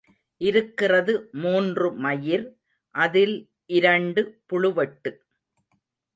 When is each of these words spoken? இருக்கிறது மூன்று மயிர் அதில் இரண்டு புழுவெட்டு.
இருக்கிறது 0.41 1.13
மூன்று 1.33 1.87
மயிர் 1.97 2.45
அதில் 2.95 3.35
இரண்டு 3.69 4.23
புழுவெட்டு. 4.49 5.13